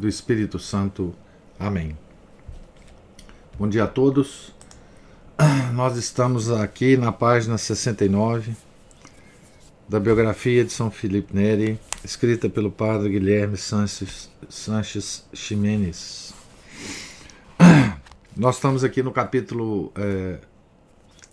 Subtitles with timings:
[0.00, 1.14] do Espírito Santo.
[1.58, 1.96] Amém.
[3.58, 4.54] Bom dia a todos.
[5.74, 8.56] Nós estamos aqui na página 69
[9.86, 16.32] da biografia de São Felipe Neri, escrita pelo padre Guilherme Sanches, Sanches Ximenes.
[18.34, 20.38] Nós estamos aqui no capítulo é,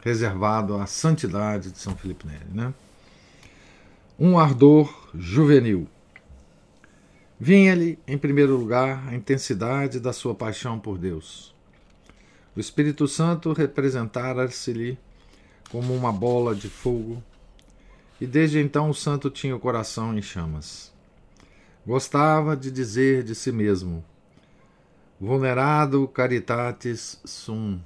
[0.01, 2.47] reservado à santidade de São Felipe Neri.
[2.51, 2.73] Né?
[4.19, 5.87] Um ardor juvenil.
[7.39, 11.53] Vinha-lhe, em primeiro lugar, a intensidade da sua paixão por Deus.
[12.55, 14.97] O Espírito Santo representara-se-lhe
[15.69, 17.23] como uma bola de fogo,
[18.19, 20.91] e desde então o santo tinha o coração em chamas.
[21.85, 24.03] Gostava de dizer de si mesmo:
[25.21, 27.79] Vulnerado caritatis sum.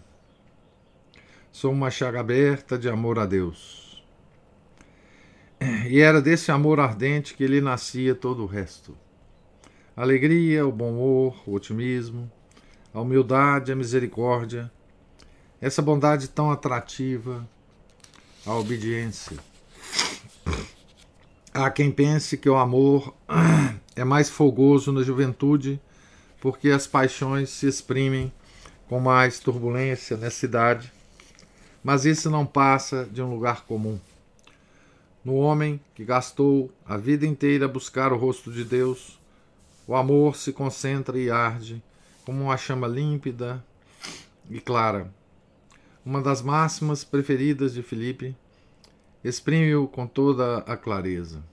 [1.51, 4.01] Sou uma chaga aberta de amor a Deus.
[5.89, 8.97] E era desse amor ardente que lhe nascia todo o resto
[10.01, 12.29] alegria, o bom humor, o otimismo,
[12.91, 14.71] a humildade, a misericórdia,
[15.61, 17.47] essa bondade tão atrativa,
[18.43, 19.37] a obediência.
[21.53, 23.15] Há quem pense que o amor
[23.95, 25.79] é mais fogoso na juventude,
[26.39, 28.33] porque as paixões se exprimem
[28.89, 30.91] com mais turbulência nessa idade,
[31.83, 33.99] mas isso não passa de um lugar comum.
[35.23, 39.20] No homem que gastou a vida inteira a buscar o rosto de Deus,
[39.87, 41.83] o amor se concentra e arde
[42.23, 43.63] como uma chama límpida
[44.49, 45.13] e clara.
[46.05, 48.35] Uma das máximas preferidas de Filipe
[49.23, 51.43] exprime-o com toda a clareza.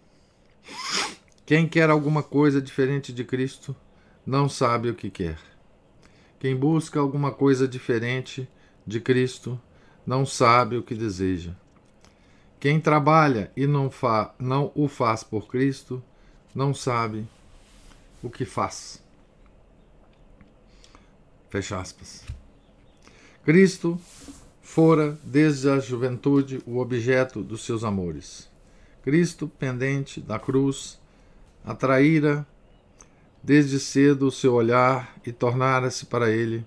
[1.44, 3.75] Quem quer alguma coisa diferente de Cristo
[4.26, 5.38] não sabe o que quer.
[6.38, 8.48] Quem busca alguma coisa diferente
[8.86, 9.60] de Cristo
[10.06, 11.53] não sabe o que deseja.
[12.60, 16.03] Quem trabalha e não, fa não o faz por Cristo
[16.54, 17.26] não sabe
[18.22, 19.02] o que faz.
[21.50, 22.24] Fecha aspas.
[23.44, 23.98] Cristo
[24.60, 28.48] fora desde a juventude o objeto dos seus amores.
[29.02, 31.00] Cristo, pendente da cruz,
[31.64, 32.46] atraíra
[33.42, 36.66] desde cedo o seu olhar e tornara-se para ele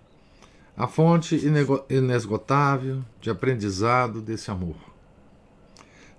[0.76, 1.40] a fonte
[1.90, 4.78] inesgotável de aprendizado desse amor.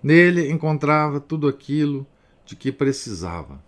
[0.00, 2.06] Nele encontrava tudo aquilo
[2.44, 3.60] de que precisava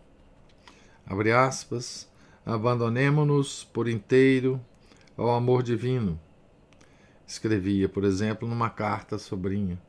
[1.07, 2.09] abre aspas,
[2.45, 4.61] abandonemo-nos por inteiro
[5.17, 6.21] ao amor divino,
[7.27, 9.81] escrevia, por exemplo, numa carta à sobrinha,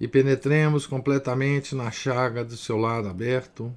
[0.00, 3.74] e penetremos completamente na chaga do seu lado aberto,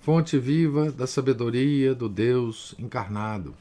[0.00, 3.54] fonte viva da sabedoria do Deus encarnado.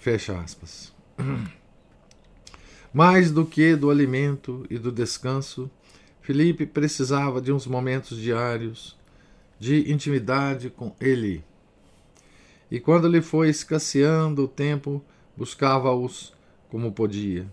[0.00, 0.92] Fecha aspas.
[2.92, 5.70] Mais do que do alimento e do descanso,
[6.22, 8.97] Felipe precisava de uns momentos diários
[9.58, 11.44] de intimidade com ele.
[12.70, 15.02] E quando lhe foi escasseando o tempo,
[15.36, 16.34] buscava-os
[16.70, 17.50] como podia.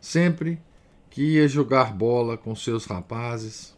[0.00, 0.60] Sempre
[1.10, 3.76] que ia jogar bola com seus rapazes,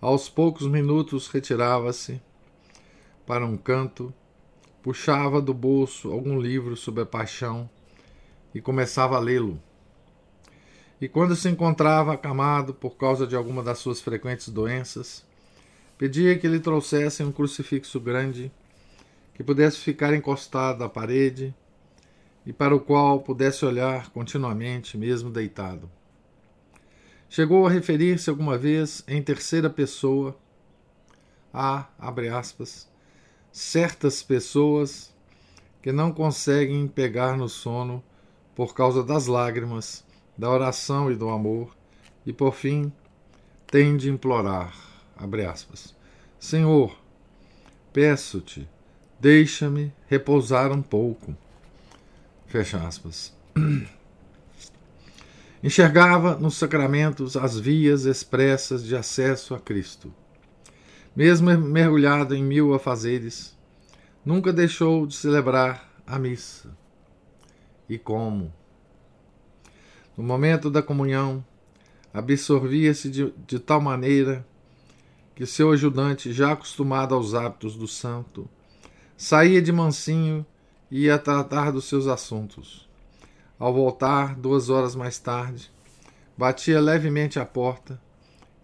[0.00, 2.20] aos poucos minutos retirava-se
[3.26, 4.12] para um canto,
[4.82, 7.68] puxava do bolso algum livro sobre a paixão
[8.54, 9.60] e começava a lê-lo.
[11.00, 15.24] E quando se encontrava acamado por causa de alguma das suas frequentes doenças,
[15.96, 18.50] Pedia que lhe trouxessem um crucifixo grande
[19.32, 21.54] que pudesse ficar encostado à parede
[22.44, 25.88] e para o qual pudesse olhar continuamente, mesmo deitado.
[27.28, 30.36] Chegou a referir-se alguma vez em terceira pessoa
[31.52, 32.88] a, abre aspas,
[33.52, 35.14] certas pessoas
[35.80, 38.02] que não conseguem pegar no sono
[38.54, 40.04] por causa das lágrimas,
[40.36, 41.74] da oração e do amor,
[42.26, 42.92] e por fim
[43.68, 45.94] têm de implorar abre aspas,
[46.38, 46.96] Senhor,
[47.92, 48.68] peço-te,
[49.18, 51.34] deixa-me repousar um pouco,
[52.46, 53.34] fecha aspas.
[55.62, 60.12] Enxergava nos sacramentos as vias expressas de acesso a Cristo.
[61.16, 63.56] Mesmo mergulhado em mil afazeres,
[64.22, 66.76] nunca deixou de celebrar a missa.
[67.88, 68.52] E como?
[70.16, 71.44] No momento da comunhão,
[72.12, 74.46] absorvia-se de, de tal maneira
[75.34, 78.48] que seu ajudante, já acostumado aos hábitos do santo,
[79.16, 80.44] Saía de mansinho
[80.90, 82.88] e ia tratar dos seus assuntos.
[83.58, 85.70] Ao voltar, duas horas mais tarde,
[86.36, 88.00] batia levemente à porta,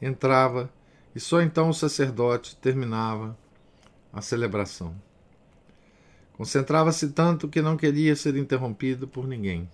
[0.03, 0.69] entrava
[1.15, 3.39] e só então o sacerdote terminava
[4.13, 4.95] a celebração.
[6.33, 9.71] Concentrava-se tanto que não queria ser interrompido por ninguém.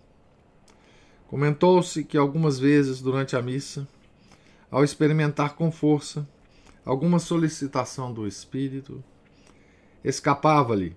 [1.27, 3.89] Comentou-se que algumas vezes durante a missa,
[4.71, 6.29] ao experimentar com força
[6.87, 9.03] alguma solicitação do Espírito,
[10.05, 10.97] escapava-lhe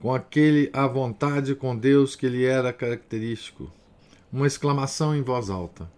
[0.00, 3.70] com aquele à vontade com Deus que lhe era característico,
[4.32, 5.90] uma exclamação em voz alta.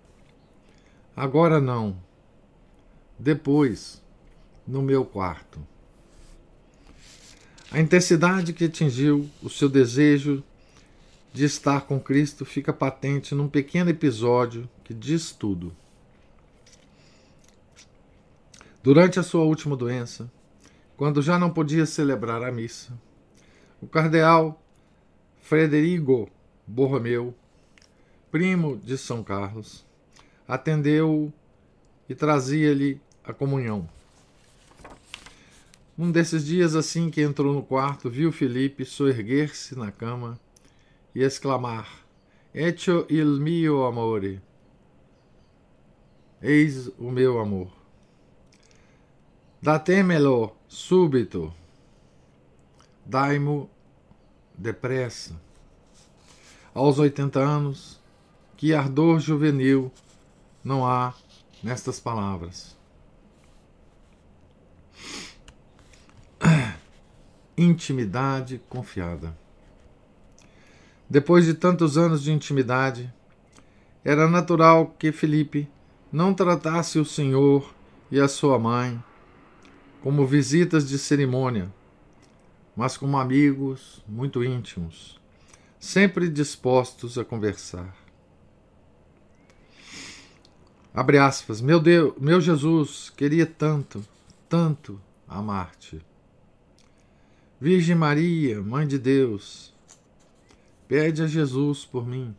[1.14, 1.96] Agora não.
[3.18, 4.02] Depois,
[4.66, 5.60] no meu quarto.
[7.70, 10.42] A intensidade que atingiu o seu desejo
[11.32, 15.74] de estar com Cristo fica patente num pequeno episódio que diz tudo.
[18.84, 20.30] Durante a sua última doença,
[20.94, 22.92] quando já não podia celebrar a missa,
[23.80, 24.62] o cardeal
[25.40, 26.30] Frederico
[26.66, 27.34] Borromeu,
[28.30, 29.86] primo de São Carlos,
[30.46, 31.32] atendeu-o
[32.10, 33.88] e trazia-lhe a comunhão.
[35.98, 40.38] Um desses dias, assim que entrou no quarto, viu Felipe soerguer-se na cama
[41.14, 42.04] e exclamar:
[42.54, 44.42] Echo il mio amore.
[46.42, 47.83] Eis o meu amor.
[49.64, 51.50] Datemelo subito.
[53.02, 53.70] Dai-mo
[54.54, 55.40] depressa.
[56.74, 57.98] Aos oitenta anos,
[58.58, 59.90] que ardor juvenil
[60.62, 61.14] não há
[61.62, 62.76] nestas palavras.
[67.56, 69.34] Intimidade confiada.
[71.08, 73.10] Depois de tantos anos de intimidade,
[74.04, 75.66] era natural que Felipe
[76.12, 77.74] não tratasse o Senhor
[78.10, 79.02] e a sua mãe
[80.04, 81.72] como visitas de cerimônia,
[82.76, 85.18] mas como amigos muito íntimos,
[85.80, 87.96] sempre dispostos a conversar.
[90.92, 94.06] Abre aspas, meu Deus, meu Jesus, queria tanto,
[94.46, 96.04] tanto amar-te.
[97.58, 99.72] Virgem Maria, Mãe de Deus,
[100.86, 102.36] Pede a Jesus por mim.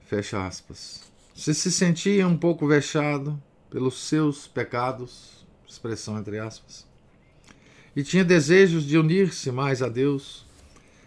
[0.00, 1.08] Fecha aspas.
[1.36, 6.86] Se se sentia um pouco vexado pelos seus pecados, expressão entre aspas,
[7.94, 10.46] e tinha desejos de unir-se mais a Deus,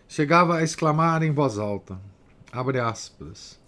[0.08, 2.00] chegava a exclamar em voz alta,
[2.52, 3.60] abre aspas,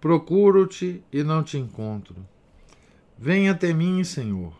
[0.00, 2.16] procuro-te e não te encontro.
[3.18, 4.52] Venha até mim, Senhor.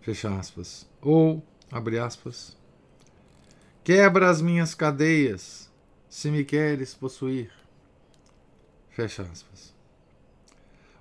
[0.00, 0.88] Fecha aspas.
[1.00, 2.56] Ou, abre aspas,
[3.84, 5.68] Quebra as minhas cadeias,
[6.08, 7.50] se me queres possuir.
[8.90, 9.71] Fecha aspas.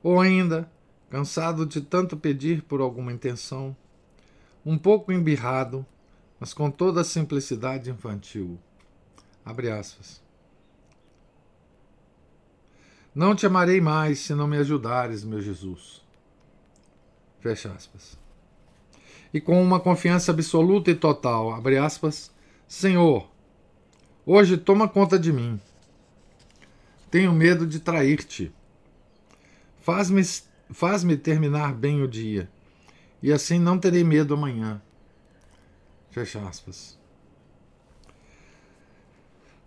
[0.04, 0.70] Ou ainda,
[1.10, 3.76] cansado de tanto pedir por alguma intenção,
[4.66, 5.86] um pouco embirrado,
[6.40, 8.60] mas com toda a simplicidade infantil.
[9.46, 10.22] Abre aspas.
[13.14, 16.02] Não te amarei mais se não me ajudares, meu Jesus.
[17.40, 18.18] Fecha aspas.
[19.34, 22.32] E com uma confiança absoluta e total, abre aspas,
[22.68, 23.30] Senhor,
[24.26, 25.60] hoje toma conta de mim.
[27.10, 28.54] Tenho medo de trair-te.
[29.82, 30.22] Faz-me
[30.70, 32.50] faz terminar bem o dia,
[33.22, 34.82] e assim não terei medo amanhã.
[36.12, 36.98] Fecha aspas.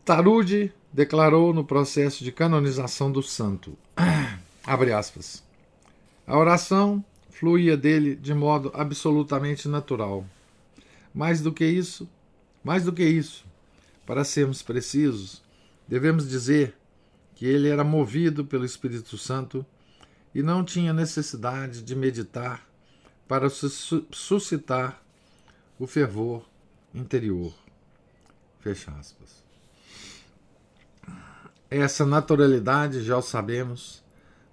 [0.04, 3.76] Tarude declarou no processo de canonização do santo.
[4.64, 5.42] Abre aspas.
[6.26, 10.24] A oração fluía dele de modo absolutamente natural.
[11.12, 12.08] Mais do que isso,
[12.62, 13.44] mais do que isso,
[14.06, 15.42] para sermos precisos,
[15.88, 16.76] devemos dizer
[17.34, 19.66] que ele era movido pelo Espírito Santo
[20.34, 22.66] e não tinha necessidade de meditar
[23.28, 25.02] para suscitar
[25.78, 26.48] o fervor
[26.94, 27.54] interior.
[28.60, 29.44] Fecha aspas.
[31.70, 34.02] Essa naturalidade, já o sabemos,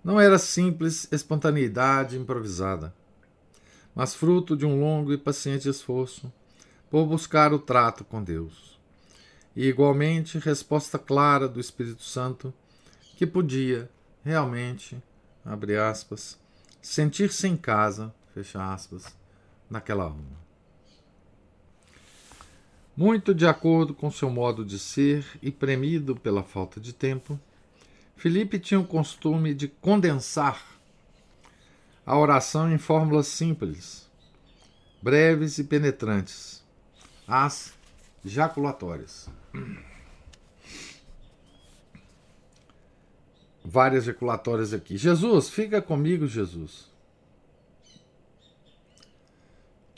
[0.03, 2.93] não era simples espontaneidade improvisada,
[3.93, 6.31] mas fruto de um longo e paciente esforço
[6.89, 8.79] por buscar o trato com Deus.
[9.55, 12.53] E igualmente resposta clara do Espírito Santo
[13.15, 13.89] que podia
[14.23, 15.01] realmente,
[15.45, 16.39] abre aspas,
[16.81, 19.05] sentir-se em casa, fecha aspas,
[19.69, 20.41] naquela alma.
[22.95, 27.39] Muito de acordo com seu modo de ser e premido pela falta de tempo,
[28.15, 30.63] Felipe tinha o costume de condensar
[32.05, 34.09] a oração em fórmulas simples,
[35.01, 36.63] breves e penetrantes,
[37.27, 37.73] as
[38.23, 39.29] jaculatórias.
[43.71, 44.97] Várias jaculatórias aqui.
[44.97, 46.91] Jesus, fica comigo, Jesus.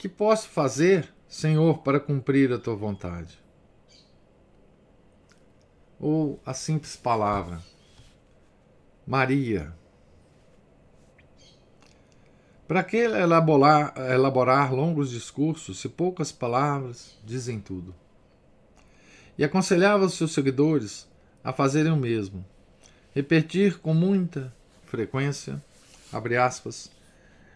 [0.04, 3.38] que posso fazer, Senhor, para cumprir a tua vontade?
[5.98, 7.58] Ou a simples palavra,
[9.06, 9.74] Maria.
[12.68, 17.94] Para que elaborar, elaborar longos discursos se poucas palavras dizem tudo?
[19.38, 21.08] E aconselhava os seus seguidores
[21.42, 22.44] a fazerem o mesmo,
[23.14, 24.52] repetir com muita
[24.86, 25.62] frequência,
[26.12, 26.90] abre aspas,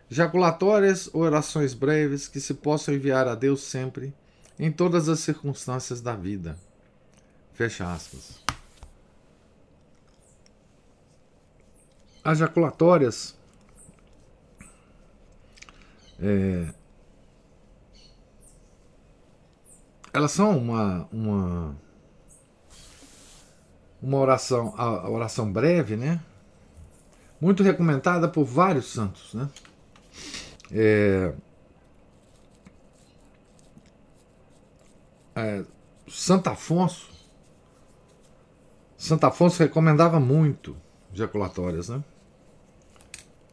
[0.09, 4.15] jaculatórias ou orações breves que se possam enviar a Deus sempre,
[4.59, 6.59] em todas as circunstâncias da vida.
[7.53, 8.41] Fecha aspas.
[12.25, 13.37] As jaculatórias
[16.21, 16.73] é,
[20.13, 21.77] elas são uma, uma,
[24.01, 26.21] uma oração, a oração breve, né?
[27.41, 29.49] Muito recomendada por vários santos, né?
[30.71, 31.33] É,
[35.35, 35.65] é,
[36.09, 37.09] Santo Afonso,
[38.97, 40.77] Santo Afonso recomendava muito
[41.13, 42.03] jaculatórias, né?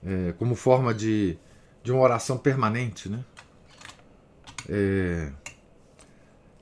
[0.03, 1.37] É, como forma de,
[1.83, 3.23] de uma oração permanente, né?
[4.67, 5.31] É,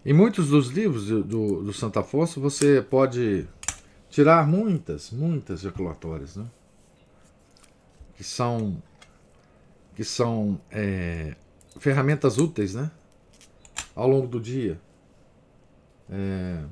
[0.05, 3.47] em muitos dos livros do, do, do Santo Afonso você pode
[4.13, 6.45] tirar muitas, muitas jaculatórias, né?
[8.15, 8.77] Que são
[9.95, 11.35] que são é,
[11.79, 12.91] ferramentas úteis, né?
[13.95, 14.79] Ao longo do dia
[16.11, 16.63] é,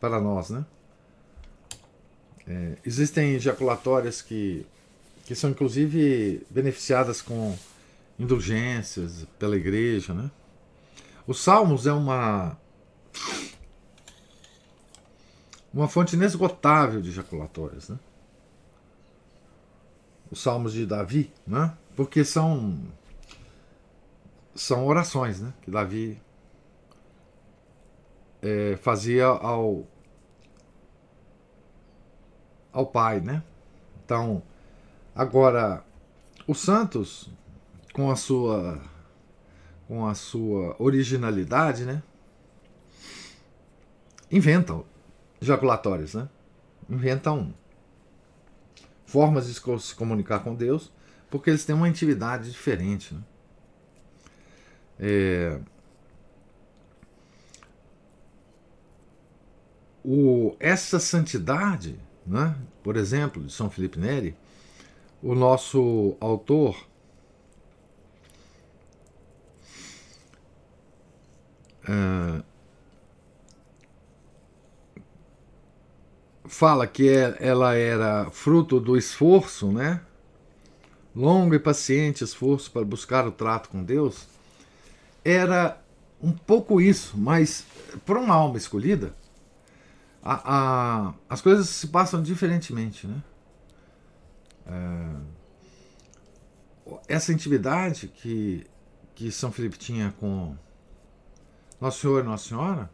[0.00, 0.66] para nós, né?
[2.48, 4.66] É, existem ejaculatórias que,
[5.24, 7.56] que são inclusive beneficiadas com
[8.18, 10.28] indulgências pela igreja, né?
[11.28, 12.58] Os Salmos é uma
[15.72, 17.98] uma fonte inesgotável de ejaculatórias, né?
[20.30, 21.76] Os Salmos de Davi, né?
[21.96, 22.78] Porque são
[24.54, 25.52] são orações, né?
[25.62, 26.20] Que Davi
[28.42, 29.86] é, fazia ao
[32.72, 33.42] ao Pai, né?
[34.04, 34.42] Então,
[35.14, 35.84] agora
[36.46, 37.30] os santos
[37.92, 38.80] com a sua
[39.88, 42.02] com a sua originalidade, né?
[44.30, 44.91] Inventam
[45.42, 46.28] ejaculatórios, né?
[46.88, 47.52] Inventam
[49.04, 50.90] formas de se comunicar com Deus,
[51.30, 53.20] porque eles têm uma intimidade diferente, né?
[54.98, 55.60] É,
[60.04, 62.56] o, essa santidade né?
[62.82, 64.36] Por exemplo, de São Felipe Neri,
[65.22, 66.76] o nosso autor
[71.84, 72.44] uh,
[76.44, 80.00] fala que é, ela era fruto do esforço, né?
[81.14, 84.26] longo e paciente esforço para buscar o trato com Deus,
[85.24, 85.80] era
[86.20, 87.66] um pouco isso, mas
[88.06, 89.14] para uma alma escolhida,
[90.22, 93.22] a, a, as coisas se passam diferentemente, né?
[94.66, 95.16] É,
[97.08, 98.66] essa intimidade que,
[99.14, 100.56] que São Felipe tinha com
[101.80, 102.90] Nosso Senhor e Nossa Senhora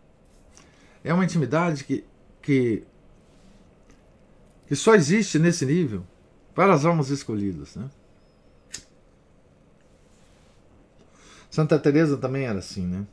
[1.04, 2.04] é uma intimidade que,
[2.40, 2.86] que,
[4.68, 6.04] que só existe nesse nível
[6.54, 7.88] para as almas escolhidas, né?
[11.50, 13.06] Santa Teresa também era assim, né?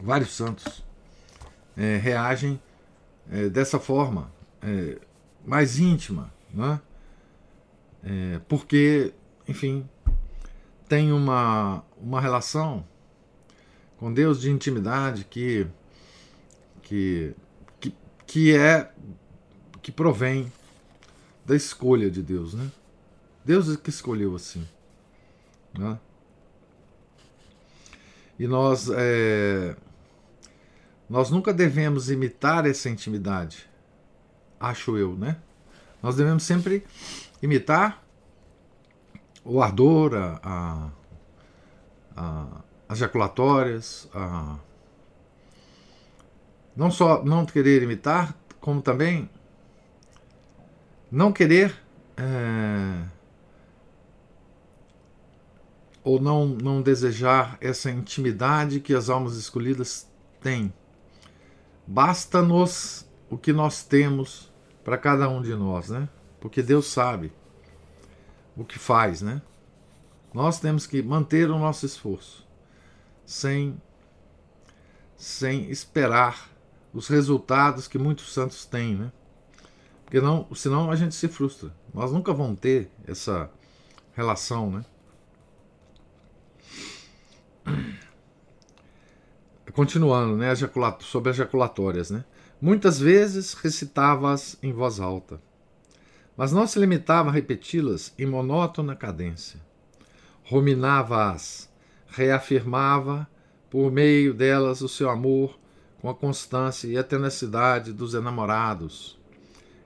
[0.00, 0.82] Vários santos
[1.76, 2.60] é, reagem
[3.30, 4.32] é, dessa forma,
[4.62, 4.98] é,
[5.44, 6.80] mais íntima, né?
[8.46, 9.12] Porque,
[9.48, 9.84] enfim,
[10.88, 12.86] tem uma, uma relação
[13.98, 15.66] com Deus de intimidade que,
[16.82, 17.34] que,
[17.80, 17.94] que,
[18.24, 18.92] que é
[19.86, 20.52] que provém
[21.44, 22.72] da escolha de Deus, né?
[23.44, 24.66] Deus é que escolheu assim,
[25.78, 25.96] né?
[28.36, 29.76] E nós é,
[31.08, 33.70] nós nunca devemos imitar essa intimidade,
[34.58, 35.36] acho eu, né?
[36.02, 36.84] Nós devemos sempre
[37.40, 38.04] imitar
[39.44, 40.90] o ardor, a, a,
[42.16, 44.58] a, as jaculatórias, a,
[46.74, 49.30] não só não querer imitar, como também
[51.10, 51.74] não querer
[52.16, 53.04] é,
[56.02, 60.08] ou não, não desejar essa intimidade que as almas escolhidas
[60.40, 60.72] têm
[61.86, 66.08] Basta-nos o que nós temos para cada um de nós, né?
[66.40, 67.32] Porque Deus sabe
[68.56, 69.40] o que faz, né?
[70.34, 72.44] Nós temos que manter o nosso esforço
[73.24, 73.80] sem
[75.16, 76.50] sem esperar
[76.92, 79.12] os resultados que muitos santos têm, né?
[80.06, 81.74] Porque não, senão a gente se frustra.
[81.92, 83.50] Nós nunca vamos ter essa
[84.14, 84.84] relação, né?
[89.72, 90.54] continuando, né,
[91.00, 92.24] sobre ejaculatórias, né?
[92.58, 95.38] Muitas vezes recitava-as em voz alta,
[96.34, 99.60] mas não se limitava a repeti-las em monótona cadência.
[100.44, 101.68] Ruminava-as,
[102.06, 103.28] reafirmava
[103.68, 105.58] por meio delas o seu amor
[106.00, 109.15] com a constância e a tenacidade dos enamorados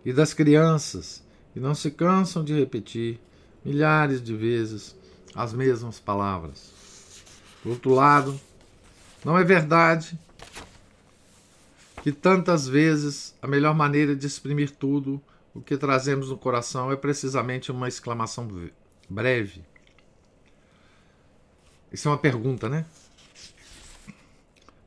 [0.04, 3.20] e das crianças que não se cansam de repetir
[3.64, 4.96] milhares de vezes
[5.34, 6.72] as mesmas palavras.
[7.62, 8.40] Por outro lado,
[9.24, 10.18] não é verdade
[12.02, 15.20] que tantas vezes a melhor maneira de exprimir tudo
[15.54, 18.48] o que trazemos no coração é precisamente uma exclamação
[19.08, 19.62] breve.
[21.92, 22.86] Isso é uma pergunta, né?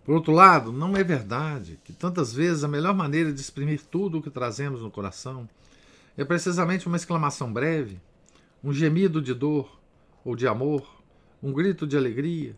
[0.03, 4.17] Por outro lado, não é verdade que tantas vezes a melhor maneira de exprimir tudo
[4.17, 5.47] o que trazemos no coração
[6.17, 8.01] é precisamente uma exclamação breve,
[8.63, 9.79] um gemido de dor
[10.23, 11.01] ou de amor,
[11.41, 12.55] um grito de alegria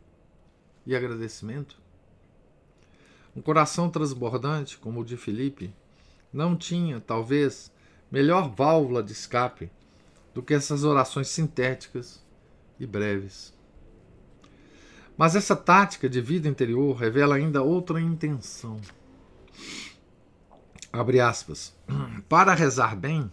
[0.85, 1.79] e agradecimento?
[3.35, 5.73] Um coração transbordante, como o de Felipe,
[6.33, 7.71] não tinha, talvez,
[8.11, 9.69] melhor válvula de escape
[10.33, 12.23] do que essas orações sintéticas
[12.79, 13.54] e breves.
[15.17, 18.79] Mas essa tática de vida interior revela ainda outra intenção.
[20.91, 21.74] Abre aspas.
[22.27, 23.31] Para rezar bem,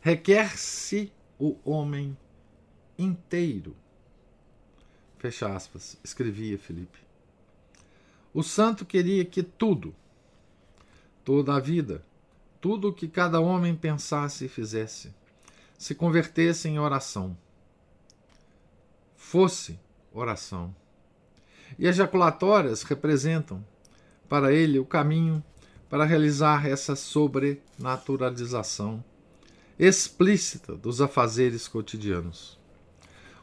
[0.00, 2.16] requer-se o homem
[2.98, 3.74] inteiro.
[5.18, 6.98] Fecha aspas, escrevia Felipe.
[8.32, 9.94] O santo queria que tudo,
[11.24, 12.04] toda a vida,
[12.60, 15.12] tudo o que cada homem pensasse e fizesse,
[15.76, 17.36] se convertesse em oração.
[19.16, 19.78] Fosse
[20.12, 20.74] oração.
[21.78, 23.64] E ejaculatórias representam,
[24.28, 25.42] para ele, o caminho
[25.88, 29.02] para realizar essa sobrenaturalização
[29.78, 32.58] explícita dos afazeres cotidianos.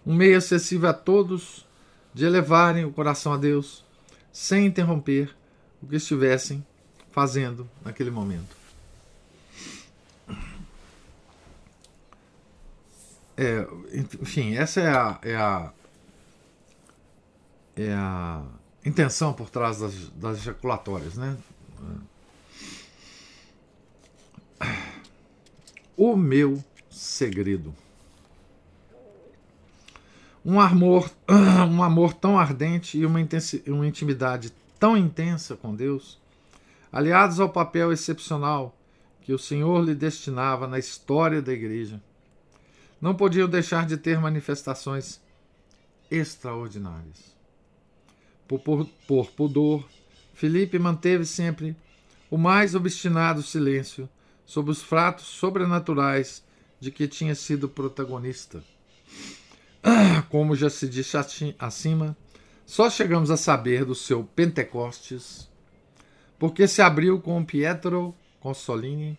[0.06, 1.66] Um meio acessível a todos
[2.14, 3.84] de elevarem o coração a Deus
[4.32, 5.36] sem interromper
[5.82, 6.64] o que estivessem
[7.12, 8.56] fazendo naquele momento.
[13.36, 15.74] É, enfim, essa é a, é a,
[17.78, 18.44] é a
[18.84, 21.38] intenção por trás das, das ejaculatórias, né?
[25.96, 27.74] O meu segredo.
[30.44, 31.12] Um amor,
[31.70, 33.20] um amor tão ardente e uma,
[33.68, 36.20] uma intimidade tão intensa com Deus,
[36.92, 38.76] aliados ao papel excepcional
[39.22, 42.02] que o Senhor lhe destinava na história da igreja,
[43.02, 45.20] não podiam deixar de ter manifestações
[46.10, 47.37] extraordinárias.
[48.48, 49.88] Por, por, por pudor,
[50.34, 51.76] Felipe manteve sempre
[52.30, 54.08] o mais obstinado silêncio
[54.46, 56.44] sobre os fatos sobrenaturais
[56.80, 58.64] de que tinha sido protagonista.
[60.30, 61.18] Como já se disse
[61.60, 62.16] acima,
[62.66, 65.50] só chegamos a saber do seu Pentecostes
[66.40, 69.18] porque se abriu com Pietro Consolini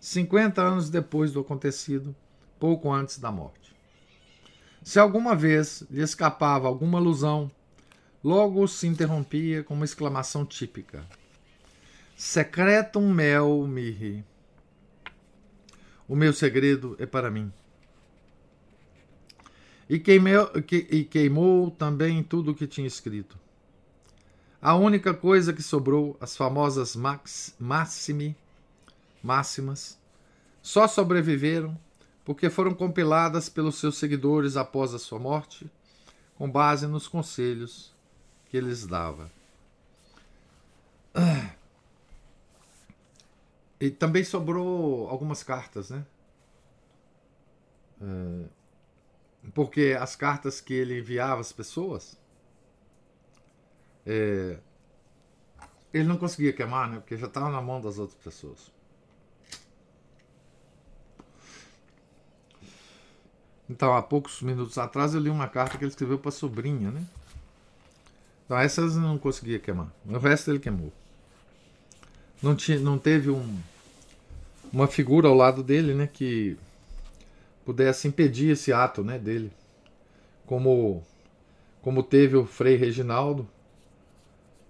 [0.00, 2.14] 50 anos depois do acontecido,
[2.58, 3.74] pouco antes da morte.
[4.82, 7.50] Se alguma vez lhe escapava alguma alusão
[8.22, 11.06] Logo se interrompia com uma exclamação típica:
[12.16, 14.24] Secretum mel mihi.
[16.08, 17.52] O meu segredo é para mim.
[19.88, 23.38] E queimou, e queimou também tudo o que tinha escrito.
[24.60, 28.36] A única coisa que sobrou, as famosas max, maximi,
[29.22, 29.96] máximas,
[30.60, 31.78] só sobreviveram
[32.24, 35.70] porque foram compiladas pelos seus seguidores após a sua morte,
[36.34, 37.96] com base nos conselhos
[38.48, 39.30] que eles dava.
[43.80, 46.04] E também sobrou algumas cartas, né?
[48.00, 48.48] É,
[49.54, 52.18] porque as cartas que ele enviava às pessoas,
[54.04, 54.58] é,
[55.92, 56.98] ele não conseguia queimar, né?
[56.98, 58.72] Porque já estava na mão das outras pessoas.
[63.70, 66.90] Então, há poucos minutos atrás, eu li uma carta que ele escreveu para a sobrinha,
[66.90, 67.06] né?
[68.48, 69.92] Então essas não conseguia queimar.
[70.06, 70.90] O resto ele queimou.
[72.42, 73.58] Não, tinha, não teve um,
[74.72, 76.56] uma figura ao lado dele, né, que
[77.62, 79.52] pudesse impedir esse ato, né, dele.
[80.46, 81.04] Como
[81.82, 83.46] como teve o Frei Reginaldo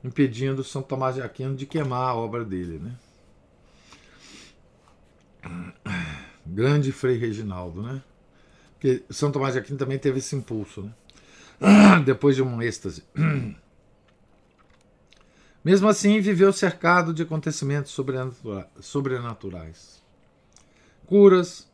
[0.02, 2.96] impedindo São Tomás de Aquino de queimar a obra dele, né?
[6.44, 8.02] Grande Frei Reginaldo, né?
[8.74, 10.92] Porque São Tomás de Aquino também teve esse impulso, né?
[12.04, 13.04] Depois de um êxtase.
[15.68, 17.94] Mesmo assim, viveu cercado de acontecimentos
[18.80, 20.02] sobrenaturais.
[21.04, 21.70] Curas,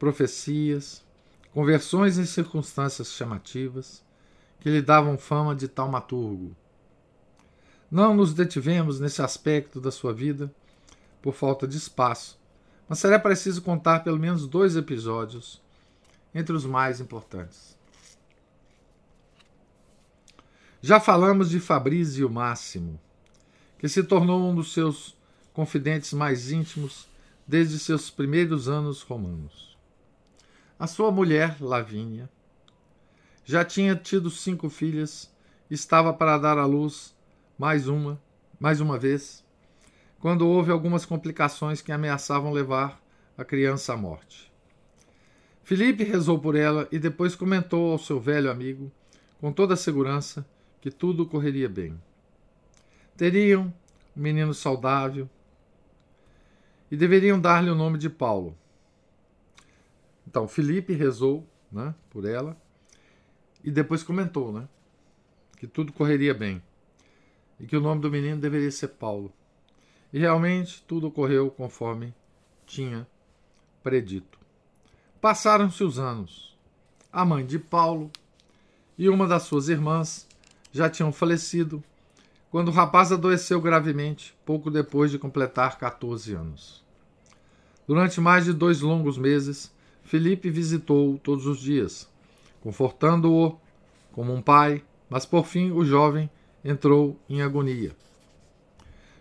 [0.00, 1.04] profecias,
[1.52, 4.02] conversões em circunstâncias chamativas
[4.58, 6.56] que lhe davam fama de taumaturgo.
[7.88, 10.52] Não nos detivemos nesse aspecto da sua vida
[11.22, 12.36] por falta de espaço,
[12.88, 15.62] mas será preciso contar pelo menos dois episódios
[16.34, 17.78] entre os mais importantes.
[20.82, 22.98] Já falamos de Fabrício Máximo,
[23.78, 25.16] que se tornou um dos seus
[25.52, 27.08] confidentes mais íntimos
[27.46, 29.76] desde seus primeiros anos romanos.
[30.78, 32.28] A sua mulher, Lavínia,
[33.44, 35.32] já tinha tido cinco filhas
[35.70, 37.14] e estava para dar à luz
[37.58, 38.20] mais uma,
[38.58, 39.44] mais uma vez,
[40.18, 43.00] quando houve algumas complicações que ameaçavam levar
[43.38, 44.52] a criança à morte.
[45.62, 48.90] Felipe rezou por ela e depois comentou ao seu velho amigo,
[49.40, 50.46] com toda a segurança,
[50.80, 52.00] que tudo correria bem.
[53.16, 53.72] Teriam
[54.16, 55.28] um menino saudável
[56.90, 58.56] e deveriam dar-lhe o nome de Paulo.
[60.26, 62.56] Então, Felipe rezou né, por ela
[63.64, 64.68] e depois comentou né,
[65.56, 66.62] que tudo correria bem
[67.58, 69.32] e que o nome do menino deveria ser Paulo.
[70.12, 72.14] E realmente tudo ocorreu conforme
[72.66, 73.06] tinha
[73.82, 74.38] predito.
[75.20, 76.56] Passaram-se os anos.
[77.12, 78.10] A mãe de Paulo
[78.98, 80.28] e uma das suas irmãs
[80.70, 81.82] já tinham falecido
[82.50, 86.84] quando o rapaz adoeceu gravemente pouco depois de completar 14 anos.
[87.86, 92.08] Durante mais de dois longos meses, Felipe visitou-o todos os dias,
[92.60, 93.58] confortando-o
[94.12, 96.30] como um pai, mas por fim o jovem
[96.64, 97.94] entrou em agonia.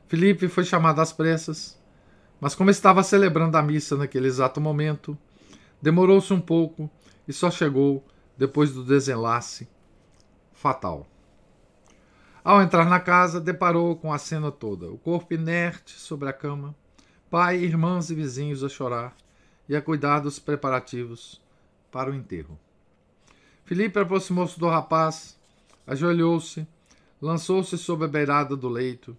[0.07, 1.79] Felipe foi chamado às pressas,
[2.39, 5.17] mas como estava celebrando a missa naquele exato momento,
[5.85, 6.89] Demorou-se um pouco
[7.27, 8.03] e só chegou
[8.35, 9.67] depois do desenlace
[10.51, 11.05] fatal.
[12.45, 16.75] Ao entrar na casa, deparou com a cena toda: o corpo inerte sobre a cama,
[17.27, 19.17] pai, irmãs e vizinhos a chorar
[19.67, 21.41] e a cuidar dos preparativos
[21.91, 22.55] para o enterro.
[23.63, 25.35] Felipe aproximou-se do rapaz,
[25.87, 26.67] ajoelhou-se,
[27.19, 29.17] lançou-se sobre a beirada do leito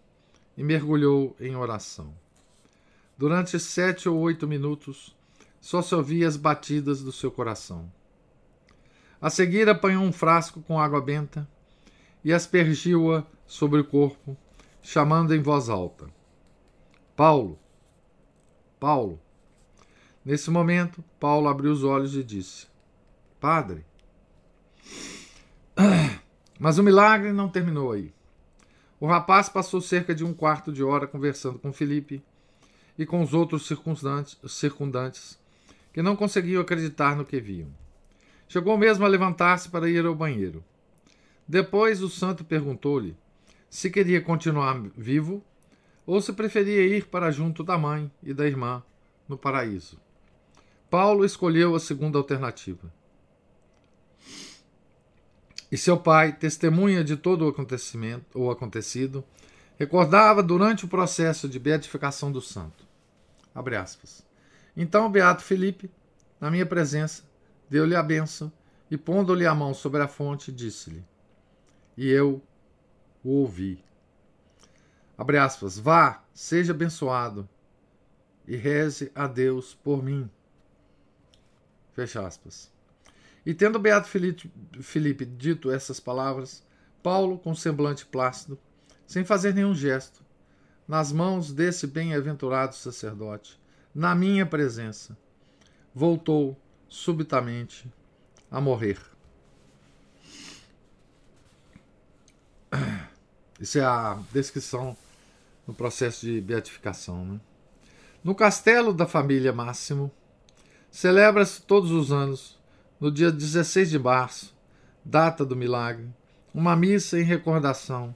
[0.57, 2.15] e mergulhou em oração.
[3.19, 5.17] Durante sete ou oito minutos,
[5.61, 7.91] só se ouvia as batidas do seu coração.
[9.21, 11.49] A seguir, apanhou um frasco com água benta
[12.27, 14.37] e aspergiu-a sobre o corpo,
[14.83, 16.11] chamando em voz alta:
[17.15, 17.57] Paulo!
[18.81, 19.21] Paulo!
[20.25, 22.67] Nesse momento, Paulo abriu os olhos e disse:
[23.39, 23.87] Padre.
[26.59, 28.12] Mas o milagre não terminou aí.
[28.99, 32.21] O rapaz passou cerca de um quarto de hora conversando com Felipe
[32.99, 35.39] e com os outros circundantes
[35.93, 37.69] que não conseguiam acreditar no que viam.
[38.49, 40.65] Chegou mesmo a levantar-se para ir ao banheiro.
[41.49, 43.17] Depois o santo perguntou-lhe
[43.71, 45.45] se queria continuar vivo
[46.07, 48.83] ou se preferia ir para junto da mãe e da irmã
[49.29, 50.01] no paraíso.
[50.89, 52.93] Paulo escolheu a segunda alternativa.
[55.71, 59.25] E seu pai, testemunha de todo o acontecimento ou acontecido,
[59.77, 62.87] recordava durante o processo de beatificação do santo.
[63.55, 64.25] Abre aspas.
[64.77, 65.91] Então o beato Felipe,
[66.41, 67.25] na minha presença,
[67.69, 68.53] deu-lhe a bênção
[68.91, 71.05] e, pondo-lhe a mão sobre a fonte, disse-lhe:
[71.97, 72.43] E eu
[73.25, 73.83] o ouvi.
[75.17, 77.49] Abre aspas, vá, seja abençoado
[78.47, 80.31] e reze a Deus por mim.
[81.93, 82.71] Fecha aspas.
[83.45, 86.65] E tendo Beato Felipe, Felipe dito essas palavras,
[87.03, 88.59] Paulo, com semblante plácido,
[89.07, 90.25] sem fazer nenhum gesto,
[90.87, 93.59] nas mãos desse bem-aventurado sacerdote,
[93.95, 95.17] na minha presença,
[95.95, 97.91] voltou subitamente
[98.51, 98.99] a morrer.
[103.61, 104.97] Isso é a descrição
[105.66, 107.25] no processo de beatificação.
[107.25, 107.40] Né?
[108.23, 110.11] No castelo da família Máximo,
[110.90, 112.59] celebra-se todos os anos,
[113.01, 114.55] no dia 16 de março,
[115.05, 116.09] data do milagre,
[116.53, 118.14] uma missa em recordação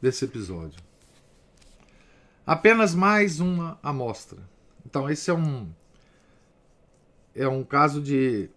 [0.00, 0.80] desse episódio.
[2.46, 4.38] Apenas mais uma amostra.
[4.84, 5.70] Então, esse é um
[7.34, 8.48] é um caso de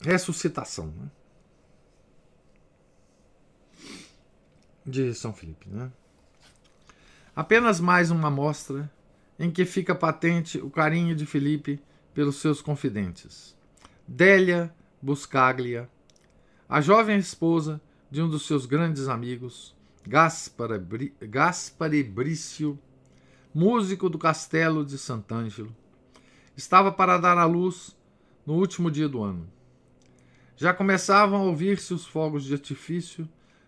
[0.00, 1.08] ressuscitação né?
[4.90, 5.68] De São Felipe.
[5.68, 5.90] Né?
[7.34, 8.90] Apenas mais uma amostra
[9.38, 11.80] em que fica patente o carinho de Felipe
[12.12, 13.56] pelos seus confidentes.
[14.06, 15.88] Délia Buscaglia,
[16.68, 19.74] a jovem esposa de um dos seus grandes amigos,
[20.06, 20.78] Gaspare
[22.02, 22.78] Brício,
[23.54, 25.74] músico do castelo de Sant'Angelo,
[26.56, 27.96] estava para dar à luz
[28.44, 29.48] no último dia do ano.
[30.56, 33.26] Já começavam a ouvir-se os fogos de artifício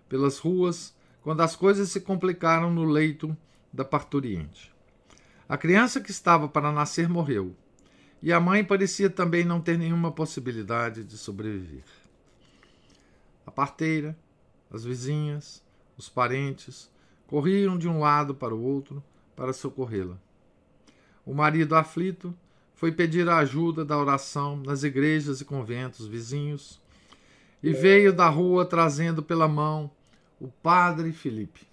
[0.08, 3.36] pelas ruas quando as coisas se complicaram no leito
[3.72, 4.72] da parturiente.
[5.48, 7.54] A criança que estava para nascer morreu,
[8.22, 11.84] e a mãe parecia também não ter nenhuma possibilidade de sobreviver.
[13.46, 14.16] A parteira,
[14.70, 15.62] as vizinhas,
[15.96, 16.90] os parentes,
[17.26, 19.02] corriam de um lado para o outro
[19.34, 20.16] para socorrê-la.
[21.24, 22.34] O marido aflito
[22.74, 26.80] foi pedir a ajuda da oração nas igrejas e conventos vizinhos
[27.62, 29.90] e veio da rua trazendo pela mão
[30.42, 31.64] o padre Felipe.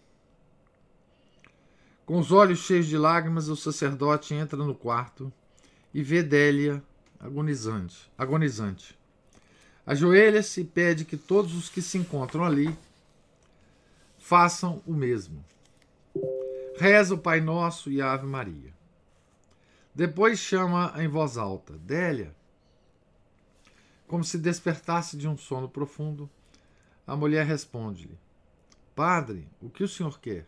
[2.06, 5.34] Com os olhos cheios de lágrimas, o sacerdote entra no quarto
[5.92, 6.84] e vê Délia
[7.20, 8.12] agonizante.
[8.16, 8.96] agonizante.
[9.88, 12.78] Ajoelha-se e pede que todos os que se encontram ali
[14.20, 15.44] façam o mesmo.
[16.78, 18.72] Reza o Pai Nosso e a Ave Maria.
[19.96, 22.36] Depois chama em voz alta: Délia.
[24.08, 26.30] Como se despertasse de um sono profundo,
[27.08, 28.18] a mulher responde-lhe:
[29.00, 30.46] Padre, o que o senhor quer?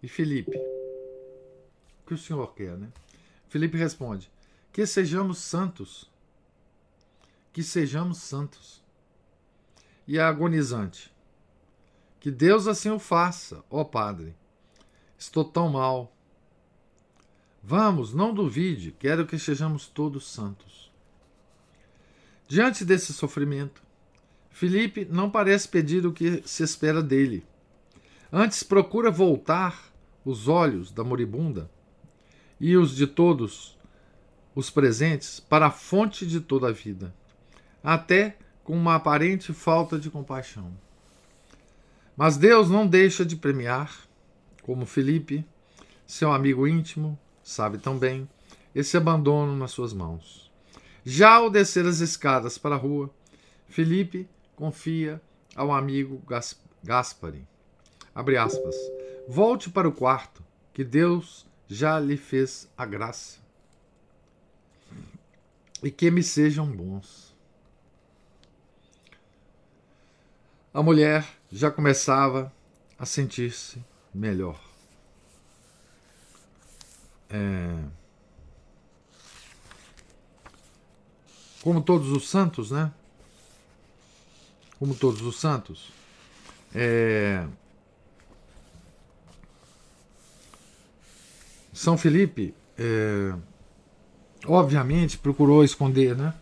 [0.00, 2.88] E Felipe: O que o senhor quer, né?
[3.48, 4.30] Felipe responde:
[4.72, 6.08] Que sejamos santos.
[7.52, 8.80] Que sejamos santos.
[10.06, 11.12] E a agonizante:
[12.20, 14.32] Que Deus assim o faça, ó Padre.
[15.18, 16.14] Estou tão mal.
[17.60, 20.92] Vamos, não duvide, quero que sejamos todos santos.
[22.46, 23.82] Diante desse sofrimento,
[24.56, 27.44] Felipe não parece pedir o que se espera dele.
[28.32, 29.92] Antes procura voltar
[30.24, 31.70] os olhos da moribunda
[32.58, 33.76] e os de todos
[34.54, 37.14] os presentes para a fonte de toda a vida,
[37.84, 40.72] até com uma aparente falta de compaixão.
[42.16, 44.08] Mas Deus não deixa de premiar,
[44.62, 45.44] como Felipe,
[46.06, 48.26] seu amigo íntimo, sabe tão bem,
[48.74, 50.50] esse abandono nas suas mãos.
[51.04, 53.10] Já ao descer as escadas para a rua,
[53.68, 55.20] Felipe confia
[55.54, 56.22] ao amigo
[56.82, 57.46] Gaspari.
[58.14, 58.74] Abre aspas.
[59.28, 60.42] Volte para o quarto,
[60.72, 63.38] que Deus já lhe fez a graça.
[65.82, 67.36] E que me sejam bons.
[70.72, 72.52] A mulher já começava
[72.98, 74.60] a sentir-se melhor.
[77.28, 77.84] É...
[81.62, 82.92] Como todos os santos, né?
[84.78, 85.90] Como todos os santos.
[86.74, 87.46] É...
[91.72, 93.34] São Felipe, é...
[94.46, 96.34] obviamente, procurou esconder, né?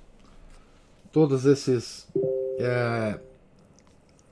[1.12, 2.06] Todos esses.
[2.58, 3.18] É...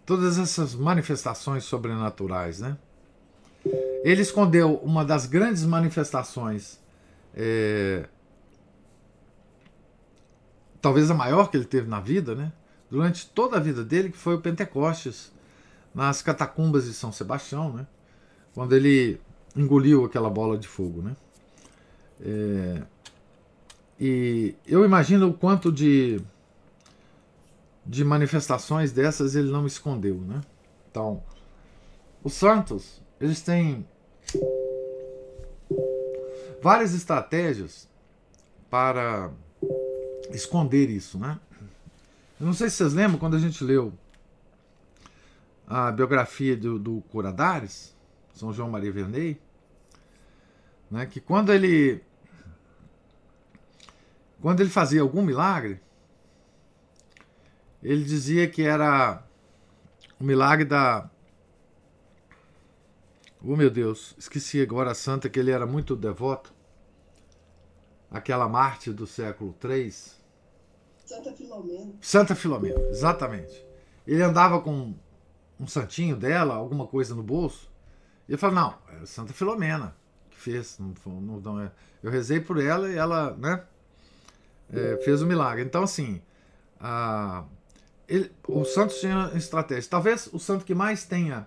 [0.05, 2.77] Todas essas manifestações sobrenaturais, né?
[4.03, 6.81] Ele escondeu uma das grandes manifestações,
[7.35, 8.09] é,
[10.81, 12.53] talvez a maior que ele teve na vida, né?
[12.93, 15.33] Durante toda a vida dele, que foi o Pentecostes,
[15.95, 17.87] nas catacumbas de São Sebastião, né?
[18.55, 19.19] quando ele
[19.57, 21.01] engoliu aquela bola de fogo.
[21.01, 21.17] Né?
[22.21, 22.83] É,
[23.99, 26.21] e eu imagino o quanto de,
[27.87, 30.17] de manifestações dessas ele não escondeu.
[30.17, 30.43] Né?
[30.91, 31.23] Então,
[32.23, 33.87] os santos, eles têm
[36.63, 37.89] várias estratégias
[38.69, 39.31] para
[40.31, 41.41] esconder isso, né?
[42.43, 43.97] Não sei se vocês lembram quando a gente leu
[45.65, 47.97] a biografia do, do Curadares,
[48.35, 49.41] São João Maria Vianney,
[50.91, 52.03] né, que quando ele
[54.41, 55.81] quando ele fazia algum milagre,
[57.81, 59.23] ele dizia que era
[60.19, 61.09] o milagre da
[63.41, 66.53] Oh meu Deus, esqueci agora a santa que ele era muito devoto.
[68.11, 70.22] Aquela Marte do século III.
[71.13, 71.93] Santa Filomena.
[72.01, 73.67] Santa Filomena, exatamente.
[74.07, 74.95] Ele andava com
[75.61, 77.71] um santinho dela, alguma coisa no bolso.
[78.27, 79.95] Ele falou: Não, é Santa Filomena
[80.31, 80.79] que fez.
[80.79, 81.71] Não, não, não, é.
[82.03, 83.63] Eu rezei por ela e ela né,
[84.73, 85.63] é, fez o milagre.
[85.63, 86.23] Então, assim,
[86.81, 87.45] a,
[88.09, 89.91] ele, o santo tinha estratégia.
[89.91, 91.47] Talvez o santo que mais tenha.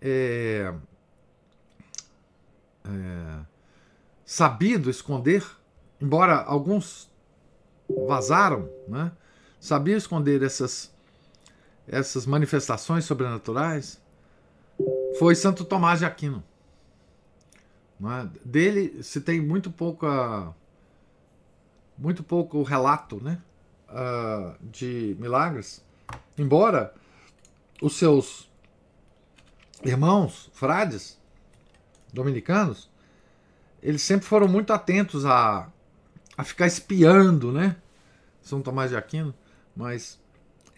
[0.00, 0.74] É,
[2.84, 3.40] é,
[4.24, 5.44] sabido esconder,
[6.00, 7.11] embora alguns
[8.06, 9.12] vazaram, né?
[9.60, 10.92] sabia esconder essas,
[11.86, 14.00] essas manifestações sobrenaturais,
[15.18, 16.42] foi Santo Tomás de Aquino.
[18.04, 18.28] É?
[18.44, 20.52] Dele se tem muito pouca
[21.96, 23.40] muito pouco relato né?
[23.88, 25.84] Uh, de milagres,
[26.36, 26.92] embora
[27.80, 28.50] os seus
[29.84, 31.20] irmãos frades
[32.12, 32.90] dominicanos,
[33.82, 35.70] eles sempre foram muito atentos a,
[36.36, 37.76] a ficar espiando, né?
[38.40, 39.34] São Tomás de Aquino,
[39.76, 40.18] mas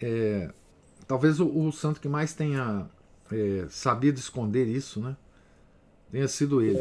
[0.01, 0.51] é,
[1.07, 2.87] talvez o, o, santo que mais tenha
[3.31, 5.15] é, sabido esconder isso, né?
[6.11, 6.79] Tenha sido ele.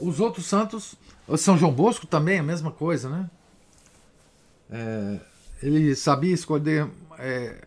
[0.00, 0.94] Os outros santos,
[1.36, 3.30] São João Bosco também, a mesma coisa, né?
[4.70, 5.20] É,
[5.62, 7.64] ele sabia esconder é,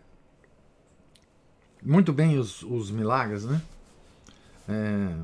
[1.82, 3.60] muito bem os, os milagres, né?
[4.68, 5.16] É,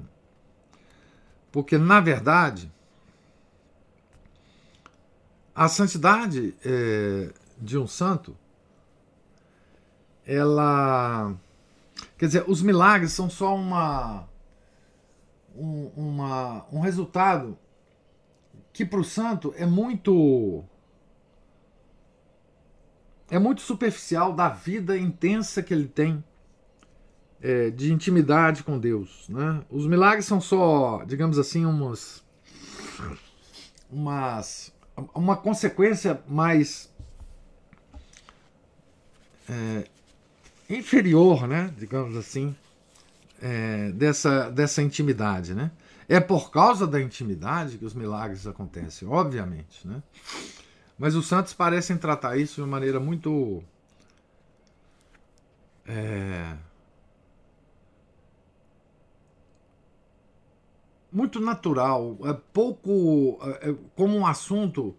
[1.53, 2.71] porque, na verdade,
[5.59, 8.37] a santidade é, de um santo,
[10.25, 11.35] ela.
[12.17, 14.29] Quer dizer, os milagres são só uma.
[15.57, 17.59] Um, uma, um resultado
[18.73, 20.63] que para o santo é muito
[23.29, 26.23] é muito superficial da vida intensa que ele tem
[27.43, 29.29] é, de intimidade com Deus.
[29.29, 29.65] Né?
[29.69, 32.25] Os milagres são só, digamos assim, umas,
[33.91, 34.73] umas
[35.15, 36.91] uma consequência mais
[39.49, 39.85] é,
[40.69, 41.73] inferior, né?
[41.77, 42.55] digamos assim,
[43.41, 45.55] é, dessa, dessa intimidade.
[45.55, 45.71] Né?
[46.09, 49.87] É por causa da intimidade que os milagres acontecem, obviamente.
[49.87, 50.03] Né?
[50.99, 53.63] Mas os santos parecem tratar isso de uma maneira muito.
[55.87, 56.57] É,
[61.19, 63.41] muito natural, é pouco.
[63.61, 64.95] É, como um assunto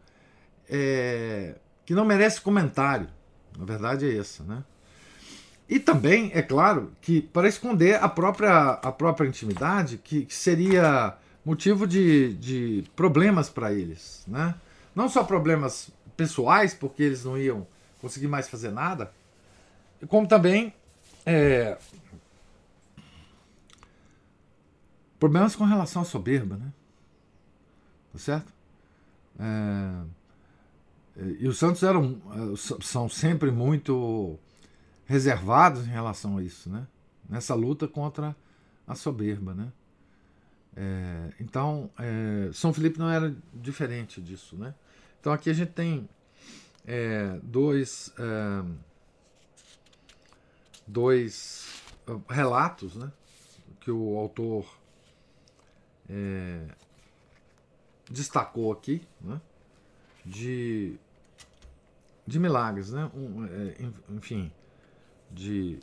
[0.69, 1.55] é,
[1.86, 3.08] que não merece comentário.
[3.58, 4.65] Na verdade é essa, né?
[5.69, 11.15] E também, é claro, que para esconder a própria, a própria intimidade, que, que seria
[11.45, 14.55] motivo de, de problemas para eles, né?
[14.93, 17.65] Não só problemas pessoais, porque eles não iam
[18.01, 19.12] conseguir mais fazer nada,
[20.08, 20.73] como também
[21.25, 21.77] é,
[25.19, 26.71] problemas com relação à soberba, né?
[28.13, 28.53] Tá certo?
[29.39, 30.03] É,
[31.39, 32.21] e os santos eram,
[32.82, 34.38] são sempre muito
[35.05, 36.88] reservados em relação a isso, né?
[37.29, 38.36] Nessa luta contra
[38.88, 39.71] a soberba, né?
[40.75, 44.73] É, então, é, São Felipe não era diferente disso, né?
[45.19, 46.08] Então aqui a gente tem
[46.86, 48.65] é, dois, é,
[50.88, 51.84] dois
[52.29, 53.12] relatos né,
[53.82, 54.79] que o autor
[56.10, 56.65] é,
[58.10, 59.39] destacou aqui né,
[60.26, 60.95] de,
[62.26, 63.76] de milagres, né, um, é,
[64.10, 64.52] enfim,
[65.32, 65.80] de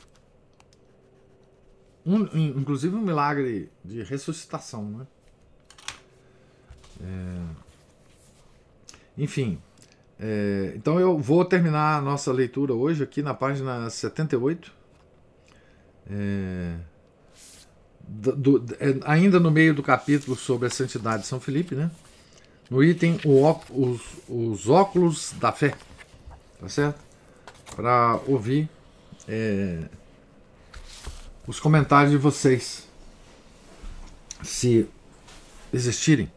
[2.05, 2.23] um,
[2.59, 5.07] inclusive um milagre de ressuscitação, né?
[7.01, 7.67] É,
[9.19, 9.61] enfim,
[10.19, 14.73] é, então eu vou terminar a nossa leitura hoje aqui na página 78.
[16.09, 16.79] É,
[18.07, 21.90] do, é, ainda no meio do capítulo sobre a santidade de São Felipe, né?
[22.71, 25.75] No item o, os, os óculos da fé,
[26.61, 27.01] tá certo?
[27.75, 28.69] Para ouvir
[29.29, 29.88] é,
[31.47, 32.88] os comentários de vocês,
[34.42, 34.88] se
[35.73, 36.31] existirem.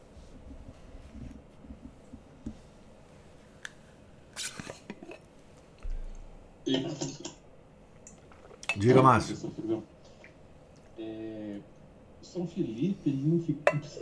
[8.75, 9.35] Diga, Márcio.
[11.09, 11.59] É,
[12.21, 13.39] São Felipe ele não,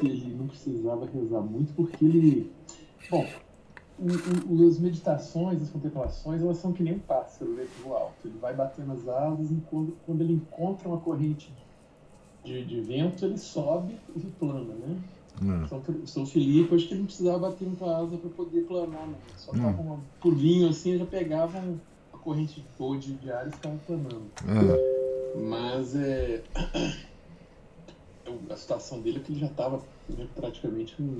[0.01, 2.51] ele não precisava rezar muito porque ele.
[3.09, 3.25] Bom,
[3.99, 8.27] o, o, as meditações, as contemplações, elas são que nem um pássaro né, no alto.
[8.27, 11.51] Ele vai batendo as asas e quando, quando ele encontra uma corrente
[12.43, 14.97] de, de vento, ele sobe e plana, né?
[15.41, 15.67] Hum.
[15.67, 19.15] São, São Felipe, acho que ele não precisava bater muita asa para poder planar, né?
[19.35, 19.61] Só hum.
[19.61, 21.79] tava um pulinho assim, já pegava um
[22.27, 24.25] corrente boa de, de ar estava planando.
[24.47, 25.06] É.
[25.43, 26.41] Mas é,
[28.49, 31.19] a situação dele é que ele já estava né, praticamente no,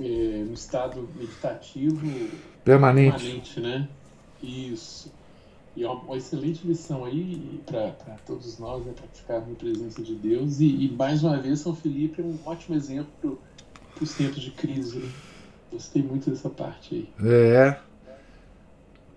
[0.00, 2.06] é, no estado meditativo
[2.64, 3.24] permanente.
[3.24, 3.88] permanente, né?
[4.42, 5.12] Isso.
[5.76, 10.14] E é uma, uma excelente lição aí para todos nós, né, praticar a presença de
[10.14, 10.60] Deus.
[10.60, 13.40] E, e, mais uma vez, São Felipe é um ótimo exemplo
[13.94, 14.98] para os tempos de crise.
[14.98, 15.10] Né?
[15.72, 17.28] Gostei muito dessa parte aí.
[17.28, 17.80] É.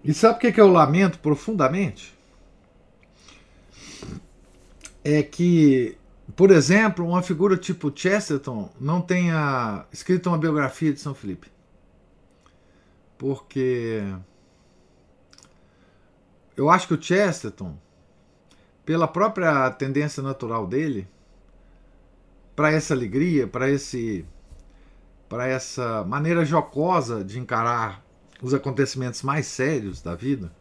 [0.03, 2.16] E sabe o que, que eu lamento profundamente?
[5.03, 5.97] É que,
[6.35, 11.49] por exemplo, uma figura tipo Chesterton não tenha escrito uma biografia de São Felipe.
[13.17, 14.03] Porque
[16.55, 17.77] eu acho que o Chesterton,
[18.85, 21.07] pela própria tendência natural dele,
[22.55, 24.25] para essa alegria, para esse
[25.29, 28.03] para essa maneira jocosa de encarar
[28.41, 30.51] os acontecimentos mais sérios da vida,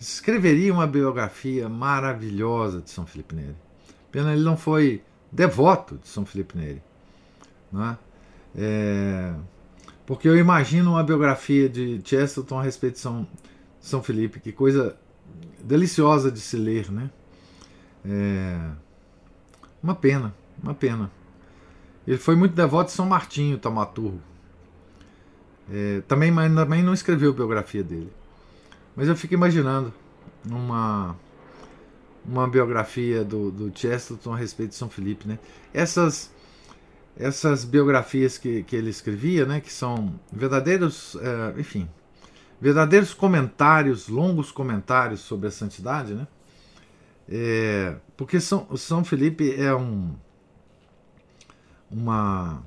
[0.00, 3.56] escreveria uma biografia maravilhosa de São Felipe Neri.
[4.10, 6.82] Pena ele não foi devoto de São Felipe Neri.
[7.70, 7.98] Não é?
[10.06, 13.26] Porque eu imagino uma biografia de Chesterton a respeito de São,
[13.78, 14.96] São Felipe, que coisa
[15.62, 17.10] deliciosa de se ler, né?
[18.04, 18.58] É,
[19.82, 21.10] uma pena, uma pena.
[22.06, 24.20] Ele foi muito devoto de São Martinho, Taumaturgo.
[25.70, 28.10] É, também, mas também não escreveu biografia dele.
[28.96, 29.92] Mas eu fico imaginando
[30.48, 31.16] uma,
[32.24, 35.38] uma biografia do, do Chesterton a respeito de São Felipe, né?
[35.72, 36.30] Essas
[37.16, 41.86] essas biografias que, que ele escrevia, né, que são verdadeiros, é, enfim,
[42.58, 46.26] verdadeiros comentários, longos comentários sobre a santidade, né?
[47.28, 50.16] É, porque São, São Felipe é um
[51.90, 52.62] uma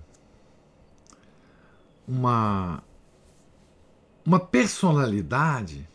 [2.07, 2.83] uma
[4.25, 5.87] uma personalidade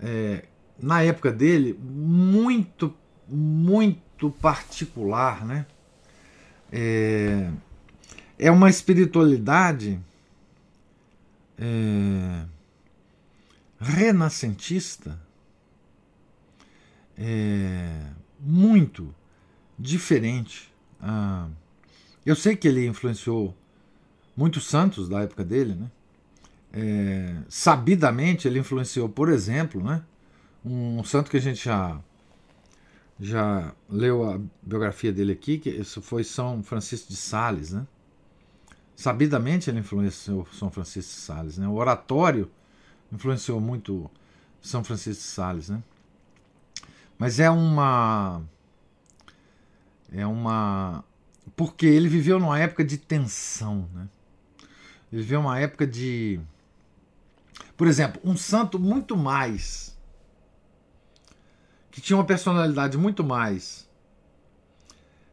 [0.00, 0.44] é,
[0.80, 2.94] na época dele muito
[3.28, 5.66] muito particular, né?
[6.70, 7.50] É,
[8.38, 10.00] é uma espiritualidade
[11.58, 12.44] é,
[13.80, 15.18] renascentista
[17.16, 19.14] é, muito
[19.78, 20.72] diferente.
[21.00, 21.48] Ah,
[22.24, 23.56] eu sei que ele influenciou
[24.36, 25.90] muitos santos da época dele, né?
[26.78, 30.04] É, sabidamente ele influenciou, por exemplo, né,
[30.62, 31.98] um santo que a gente já
[33.18, 37.86] já leu a biografia dele aqui, que isso foi São Francisco de Sales, né?
[38.94, 41.66] Sabidamente ele influenciou São Francisco de Sales, né?
[41.66, 42.50] O oratório
[43.10, 44.10] influenciou muito
[44.60, 45.82] São Francisco de Sales, né?
[47.18, 48.42] Mas é uma
[50.12, 51.02] é uma
[51.56, 54.06] porque ele viveu numa época de tensão, né?
[55.10, 56.38] Ele viveu uma época de
[57.76, 59.96] por exemplo, um santo muito mais
[61.90, 63.88] que tinha uma personalidade muito mais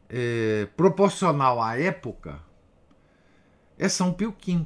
[0.09, 2.39] é, proporcional à época,
[3.77, 4.65] é São Pio V,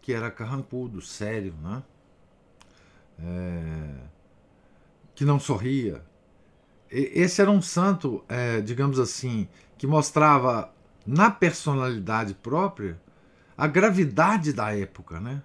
[0.00, 1.82] que era carrancudo, sério, né?
[3.18, 3.94] É,
[5.14, 6.02] que não sorria.
[6.90, 9.46] Esse era um santo, é, digamos assim,
[9.76, 10.72] que mostrava
[11.06, 12.98] na personalidade própria
[13.54, 15.42] a gravidade da época, né?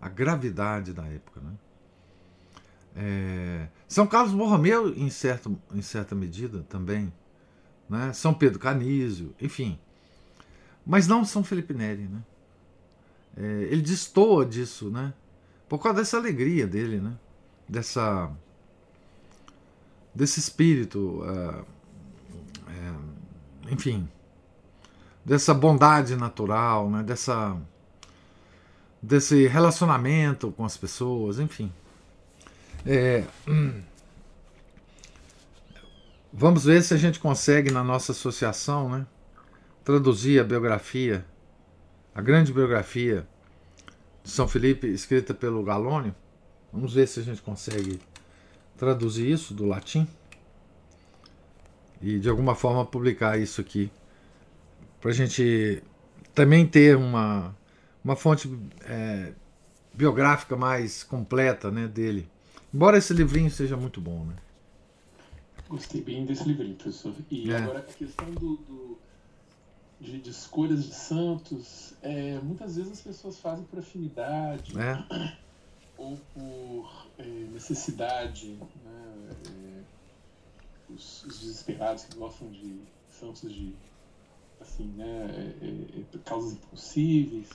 [0.00, 1.52] A gravidade da época, né?
[2.96, 7.12] É, São Carlos Borromeu, em, certo, em certa medida, também.
[7.88, 8.12] Né?
[8.12, 9.78] São Pedro Canísio, enfim.
[10.84, 12.08] Mas não São Felipe Neri.
[12.08, 12.22] Né?
[13.36, 15.12] É, ele destoa disso, né?
[15.68, 17.16] por causa dessa alegria dele, né?
[17.68, 18.28] dessa,
[20.12, 21.64] desse espírito, é,
[22.72, 24.08] é, enfim,
[25.24, 27.04] dessa bondade natural, né?
[27.04, 27.56] dessa,
[29.02, 31.72] desse relacionamento com as pessoas, enfim.
[32.84, 33.82] É, hum,
[36.32, 39.06] vamos ver se a gente consegue, na nossa associação, né,
[39.84, 41.24] traduzir a biografia,
[42.14, 43.26] a grande biografia
[44.22, 46.14] de São Felipe, escrita pelo Galônio.
[46.72, 48.00] Vamos ver se a gente consegue
[48.76, 50.06] traduzir isso do latim
[52.00, 53.90] e de alguma forma publicar isso aqui
[55.00, 55.82] para a gente
[56.34, 57.54] também ter uma,
[58.04, 58.50] uma fonte
[58.84, 59.32] é,
[59.92, 62.28] biográfica mais completa né, dele.
[62.72, 64.36] Embora esse livrinho seja muito bom, né?
[65.68, 67.14] Gostei bem desse livrinho, professor.
[67.30, 67.56] E é.
[67.56, 68.98] agora a questão do, do
[70.00, 75.36] de, de, escolhas de santos, é, muitas vezes as pessoas fazem por afinidade é.
[75.98, 78.48] ou por é, necessidade.
[78.84, 79.30] Né?
[79.46, 82.80] É, os, os, desesperados que gostam de
[83.10, 83.74] santos de
[84.60, 85.54] assim, né?
[85.62, 87.48] É, causas impossíveis.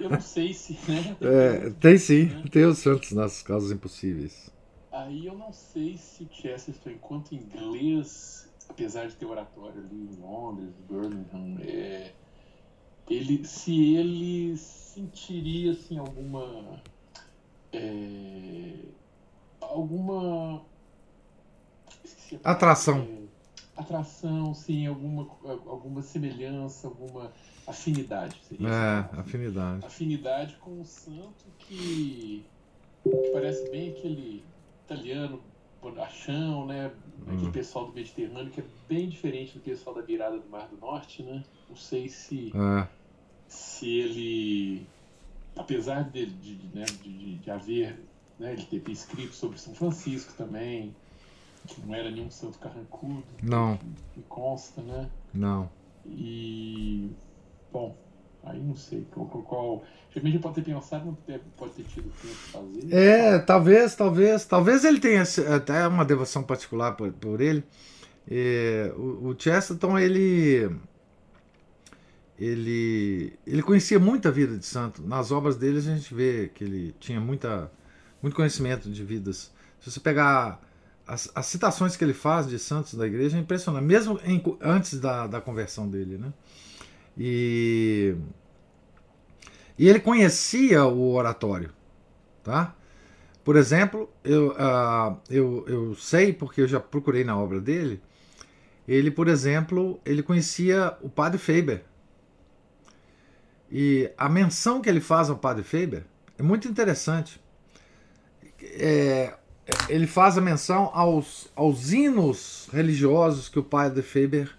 [0.00, 0.72] Eu não sei se.
[0.90, 1.16] Né?
[1.20, 2.44] É, tem sim, né?
[2.50, 4.50] tem os santos nas causas impossíveis.
[4.90, 10.74] Aí eu não sei se Chesterton, enquanto inglês, apesar de ter oratório ali em Londres,
[10.88, 12.12] Birmingham, é,
[13.08, 16.82] ele, se ele sentiria assim alguma.
[17.72, 18.72] É,
[19.60, 20.62] alguma.
[22.42, 23.06] Atração.
[23.76, 25.28] É, atração, sim, alguma,
[25.66, 27.32] alguma semelhança, alguma
[27.68, 28.40] afinidade.
[28.60, 29.86] É, afinidade.
[29.86, 32.44] Afinidade com um santo que,
[33.02, 34.44] que parece bem aquele
[34.84, 35.40] italiano
[35.80, 36.90] bonachão, né?
[37.26, 37.52] Aquele hum.
[37.52, 41.22] pessoal do Mediterrâneo que é bem diferente do pessoal da beirada do Mar do Norte,
[41.22, 41.44] né?
[41.68, 42.88] Não sei se, é.
[43.46, 44.86] se ele,
[45.56, 48.00] apesar de, de, né, de, de haver,
[48.38, 50.94] né, ele ter escrito sobre São Francisco também,
[51.66, 53.24] que não era nenhum santo carrancudo.
[53.42, 53.76] Não.
[53.76, 55.10] Que, que consta, né?
[55.34, 55.68] Não.
[56.06, 57.10] E.
[57.72, 57.96] Bom,
[58.44, 59.26] aí não sei qual.
[59.26, 59.84] qual.
[60.10, 61.16] Geralmente pode ter pensado,
[61.56, 62.94] pode ter tido tempo de fazer.
[62.94, 64.44] É, talvez, talvez.
[64.44, 65.22] Talvez ele tenha
[65.54, 67.62] até uma devoção particular por, por ele.
[68.30, 70.70] É, o, o Chesterton, ele.
[72.38, 75.02] Ele, ele conhecia muito a vida de santo.
[75.02, 77.70] Nas obras dele a gente vê que ele tinha muita,
[78.22, 79.52] muito conhecimento de vidas.
[79.80, 80.60] Se você pegar
[81.08, 85.00] as, as, citações que ele faz de santos da igreja é impressionante, mesmo em, antes
[85.00, 86.18] da, da conversão dele.
[86.18, 86.32] Né?
[87.18, 88.14] E,
[89.76, 91.70] e ele conhecia o oratório.
[92.44, 92.74] Tá?
[93.42, 98.00] Por exemplo, eu, uh, eu, eu sei, porque eu já procurei na obra dele,
[98.86, 101.84] ele, por exemplo, ele conhecia o padre Faber.
[103.70, 106.06] E a menção que ele faz ao padre Faber
[106.38, 107.40] é muito interessante.
[108.62, 109.34] É,
[109.88, 114.50] ele faz a menção aos, aos hinos religiosos que o padre Faber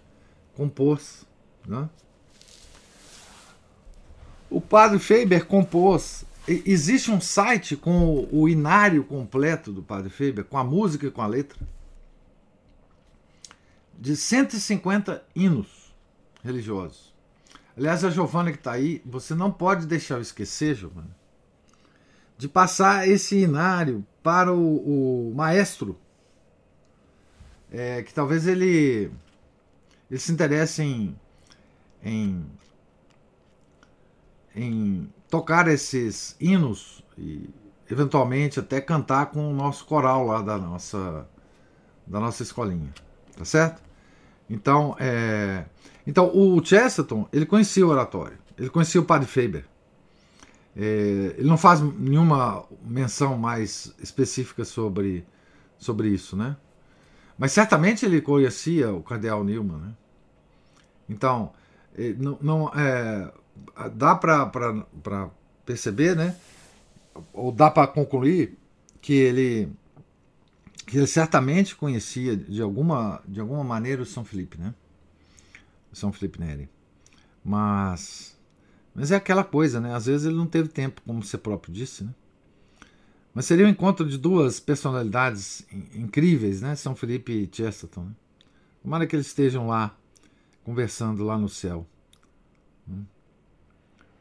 [0.54, 1.26] compôs.
[1.66, 1.88] Né?
[4.50, 6.24] O padre Faber compôs.
[6.48, 11.22] Existe um site com o, inário completo do padre Faber, com a música e com
[11.22, 11.58] a letra,
[13.96, 15.94] de 150 hinos
[16.42, 17.14] religiosos.
[17.76, 21.16] Aliás, a Giovana que está aí, você não pode deixar eu esquecer, Giovana,
[22.36, 25.96] de passar esse inário para o, o maestro,
[27.70, 29.10] é, que talvez ele,
[30.10, 31.16] ele se interesse em,
[32.02, 32.44] em,
[34.54, 37.48] em tocar esses hinos e
[37.90, 41.28] eventualmente até cantar com o nosso coral lá da nossa,
[42.06, 42.92] da nossa escolinha,
[43.36, 43.82] tá certo?
[44.48, 45.64] Então, é,
[46.06, 49.64] então o Chesterton ele conhecia o oratório, ele conhecia o Padre Faber.
[50.76, 55.26] É, ele não faz nenhuma menção mais específica sobre,
[55.78, 56.56] sobre isso, né?
[57.36, 59.94] Mas certamente ele conhecia o cardeal Newman, né?
[61.08, 61.52] Então,
[61.96, 63.32] é, não, não é,
[63.94, 65.30] dá para
[65.64, 66.36] perceber, né?
[67.32, 68.58] Ou dá para concluir
[69.00, 69.72] que ele
[70.86, 74.74] que ele certamente conhecia de alguma de alguma maneira o São Felipe, né?
[75.92, 76.68] O São Felipe Neri.
[77.44, 78.36] Mas
[78.94, 79.94] mas é aquela coisa, né?
[79.94, 82.14] Às vezes ele não teve tempo, como você próprio disse, né?
[83.32, 86.74] Mas seria o um encontro de duas personalidades incríveis, né?
[86.74, 88.04] São Felipe e Chesterton.
[88.04, 88.12] Né?
[88.82, 89.96] Tomara que eles estejam lá,
[90.64, 91.86] conversando lá no céu.
[92.86, 92.98] Né?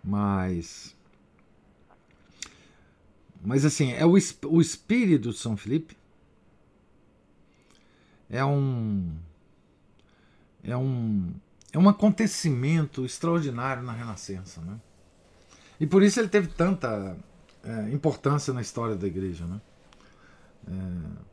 [0.04, 0.96] Mas.
[3.42, 4.14] Mas assim, é o,
[4.48, 5.98] o espírito de São Felipe
[8.30, 9.18] é um.
[10.64, 11.34] É um
[11.72, 14.62] é um acontecimento extraordinário na Renascença.
[14.62, 14.80] Né?
[15.80, 17.16] E por isso ele teve tanta
[17.64, 19.46] é, importância na história da igreja.
[19.46, 19.62] Né?
[20.68, 21.30] É,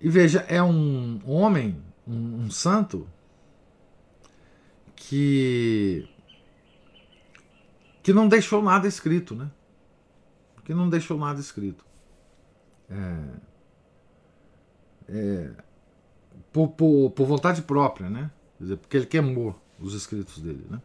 [0.00, 3.08] e veja, é um homem, um, um santo,
[4.94, 6.08] que,
[8.04, 9.34] que não deixou nada escrito.
[9.34, 9.50] Né?
[10.64, 11.84] Que não deixou nada escrito.
[12.88, 13.24] É,
[15.08, 15.50] é,
[16.52, 18.30] por, por, por vontade própria, né?
[18.58, 20.64] Quer dizer, porque ele queimou os escritos dele.
[20.68, 20.80] Né?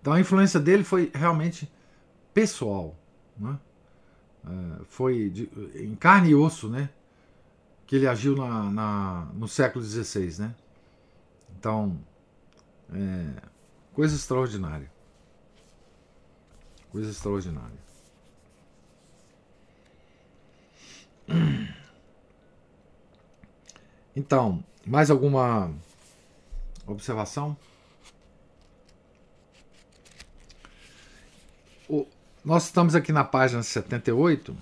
[0.00, 1.70] Então a influência dele foi realmente
[2.32, 2.96] pessoal.
[3.36, 3.58] Né?
[4.46, 6.88] É, foi de, em carne e osso né?
[7.86, 10.38] que ele agiu na, na no século XVI.
[10.38, 10.54] Né?
[11.58, 11.98] Então,
[12.90, 13.42] é,
[13.92, 14.95] coisa extraordinária.
[16.96, 17.78] Coisa extraordinária.
[24.16, 25.70] Então, mais alguma
[26.86, 27.54] observação?
[31.86, 32.06] O,
[32.42, 34.56] nós estamos aqui na página 78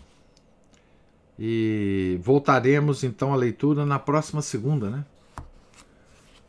[1.39, 5.05] e voltaremos então à leitura na próxima segunda, né?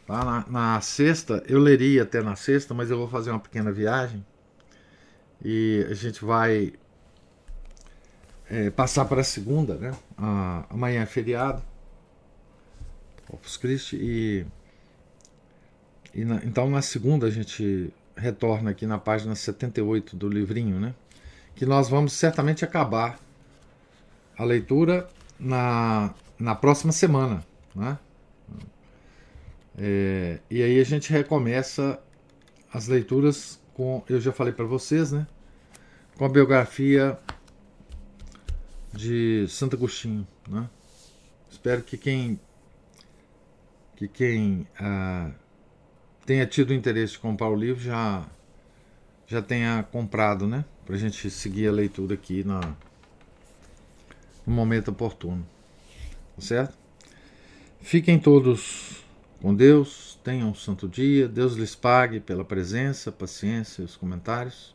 [0.07, 4.25] Na, na, sexta, eu leria até na sexta, mas eu vou fazer uma pequena viagem
[5.47, 6.73] e a gente vai
[8.49, 9.95] é, passar para a segunda, né?
[10.17, 11.61] A, amanhã é feriado,
[13.27, 14.45] Corpus Christi, e
[16.15, 20.95] e na, então na segunda a gente retorna aqui na página 78 do livrinho, né?
[21.55, 23.19] Que nós vamos certamente acabar
[24.35, 25.07] a leitura
[25.39, 27.99] na, na próxima semana, né?
[29.77, 31.99] É, e aí a gente recomeça
[32.73, 35.27] as leituras com, eu já falei para vocês, né?
[36.17, 37.19] Com a biografia
[38.93, 40.69] de Santo Agostinho, né?
[41.51, 42.39] Espero que quem
[43.97, 45.31] que quem ah,
[46.25, 48.25] tenha tido interesse de comprar o livro já
[49.27, 50.63] já tenha comprado, né?
[50.85, 52.61] Para a gente seguir a leitura aqui na,
[54.45, 55.45] no momento oportuno.
[56.35, 56.77] Tá certo?
[57.81, 59.03] Fiquem todos
[59.41, 64.74] com Deus, tenham um santo dia, Deus lhes pague pela presença, paciência e os comentários.